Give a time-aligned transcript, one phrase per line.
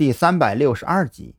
[0.00, 1.34] 第三百六十二集。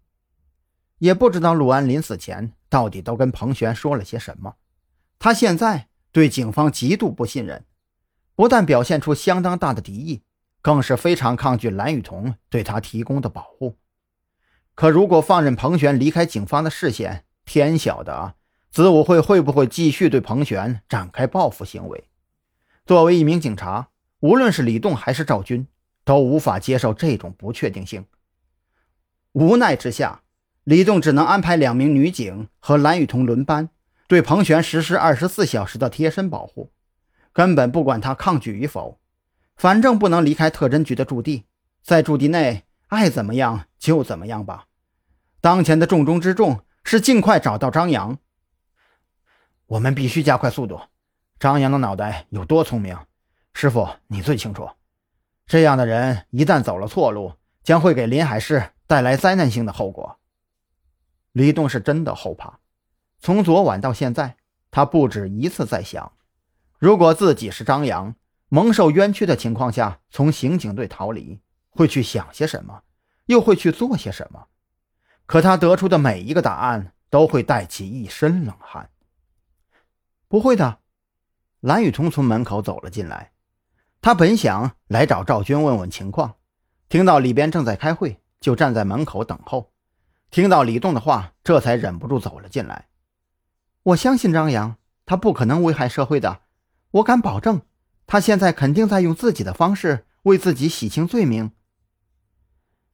[1.00, 4.58] 也不知道陆安临死前到底都跟彭璇说了些什么。
[5.18, 7.66] 他现在对警方极度不信任，
[8.36, 10.22] 不但表现出相当大的敌意，
[10.62, 13.80] 更是非常抗拒蓝雨桐对他提供的保护。
[14.76, 18.36] 可如果放任彭璇离开警方的视线，天晓得啊，
[18.70, 22.04] 子午会会不会继续对彭璇展开报复行为？
[22.86, 23.90] 作为一名警察，
[24.20, 25.66] 无论是李栋还是赵军，
[26.04, 28.06] 都无法接受这种不确定性。
[29.34, 30.24] 无奈之下，
[30.64, 33.70] 李栋只能安排两名女警和蓝雨桐轮班，
[34.08, 36.72] 对彭璇实施二十四小时的贴身保护，
[37.32, 39.00] 根本不管他抗拒与否，
[39.56, 41.46] 反正不能离开特侦局的驻地，
[41.82, 44.66] 在驻地内爱怎么样就怎么样吧。
[45.40, 48.18] 当前的重中之重是尽快找到张扬。
[49.68, 50.82] 我们必须加快速度。
[51.40, 52.98] 张扬的脑袋有多聪明，
[53.54, 54.70] 师傅你最清楚。
[55.48, 60.20] 这样的人一旦走了错路，将会给临海市带来灾难性的后果。
[61.32, 62.60] 李栋是真的后怕。
[63.20, 64.36] 从昨晚到现在，
[64.70, 66.12] 他不止一次在想：
[66.78, 68.14] 如果自己是张扬，
[68.50, 72.84] 蒙受冤屈的情况下从刑警队逃离，会去想些什么，
[73.28, 74.48] 又会去做些什么？
[75.26, 78.90] 可他得出的每一个答案都会带起一身冷汗。
[80.28, 80.80] 不会的，
[81.62, 83.32] 蓝雨桐从门口走了进来。
[84.02, 86.36] 他本想来找赵军问问情况，
[86.90, 89.72] 听到里边正在开会，就站在门口等候。
[90.30, 92.88] 听到李栋的话，这才忍不住走了进来。
[93.84, 96.42] 我相信张扬，他不可能危害社会的。
[96.92, 97.62] 我敢保证，
[98.08, 101.52] 他现在肯定在用自己的方式为自己洗清罪名。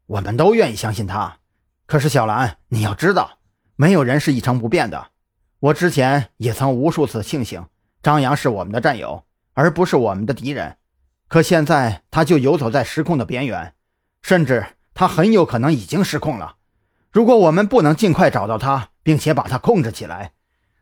[0.06, 1.40] 我们都愿意相信他。
[1.86, 3.40] 可是小兰，你要知道，
[3.76, 5.12] 没有人是一成不变的。
[5.60, 7.66] 我之前也曾无数次庆幸
[8.04, 10.78] 张扬是我们的战友，而不是我们的敌人。
[11.28, 13.74] 可现在他就游走在失控的边缘，
[14.22, 14.66] 甚至
[14.98, 16.56] 他很有可能已经失控了。
[17.12, 20.34] 如果我们不能尽快找到他，并且把他控制起来，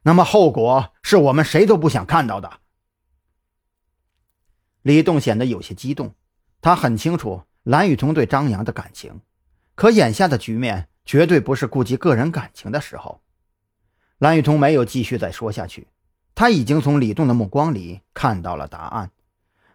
[0.04, 2.62] 那么后果是我们谁都不想看到的。
[4.84, 6.16] 李栋显得有些激动，
[6.62, 9.20] 他很清楚蓝雨桐对张扬的感情，
[9.76, 10.88] 可眼下的局面。
[11.04, 13.22] 绝对不是顾及个人感情的时候。
[14.18, 15.88] 蓝雨桐没有继续再说下去，
[16.34, 19.12] 他已经从李栋的目光里看到了答案。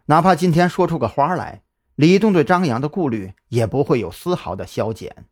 [0.06, 1.62] 哪怕今天说出个花来，
[2.00, 5.26] 李栋对张扬的顾虑也不会有丝毫的消减。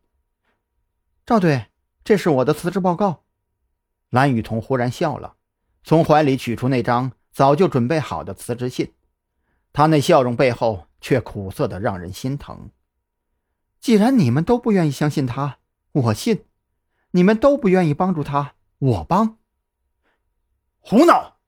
[1.25, 1.65] 赵队，
[2.03, 3.23] 这是我的辞职报告。
[4.11, 5.33] 蓝雨桐忽然笑了，
[5.83, 8.93] 从怀里取出那张早就准备好的辞职信，
[9.73, 12.69] 他那笑容背后却苦涩的让人心疼。
[13.79, 15.57] 既然你们都不愿意相信他。
[15.91, 16.45] 我信，
[17.09, 19.39] 你们都不愿意帮助他，我帮。
[20.77, 21.39] 胡闹！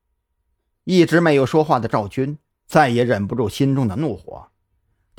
[0.85, 4.47] 一直没有说话的赵军再也忍不住心中的怒火。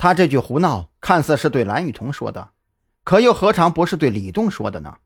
[0.03, 2.49] 他这句胡闹看似是对蓝雨桐说的，
[3.05, 4.97] 可又何尝不是对李栋说的呢？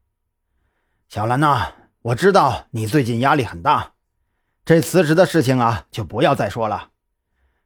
[1.08, 3.92] 小兰呐，我知道你最近压力很大，
[4.66, 6.90] 这辞职的事情啊，就不要再说了。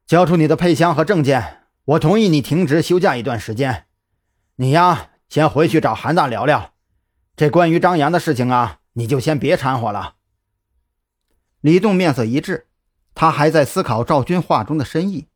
[0.05, 3.85] 交出你的配箱和证件，我同意你停职休假一段时间。
[4.57, 5.07] 你呀。
[5.29, 6.73] 先回去找韩大聊聊，
[7.37, 10.15] 这关于张扬的事情啊，你就先别掺和了。
[11.61, 12.67] 李栋面色一滞，
[13.15, 15.29] 他还在思考赵军话中的深意。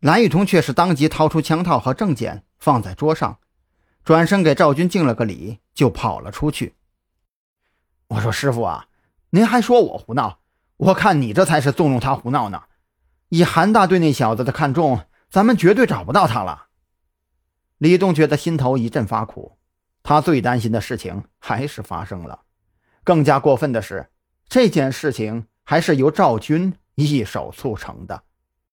[0.00, 3.38] 蓝雨桐却是当即掏出枪套和证件放在桌上，
[4.04, 6.76] 转身给赵军敬了个礼，就跑了出去。
[8.06, 8.86] 我说：“师傅啊，
[9.30, 10.38] 您还说我胡闹？
[10.76, 12.62] 我看你这才是纵容他胡闹呢。
[13.30, 16.66] 以韩大对那小子的看重，咱们绝对找不到他了。”
[17.78, 19.58] 李栋觉得心头一阵发苦，
[20.04, 22.42] 他最担心的事情还是发生了。
[23.02, 24.10] 更加过分的是，
[24.48, 28.22] 这件事情还是由赵军一手促成的。